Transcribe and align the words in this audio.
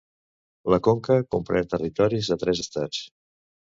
La 0.73 0.79
conca 0.87 1.17
comprèn 1.35 1.69
territoris 1.73 2.31
de 2.33 2.39
tres 2.45 2.63
estats: 2.67 3.07